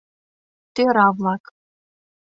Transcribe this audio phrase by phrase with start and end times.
[0.75, 1.43] Тӧра-влак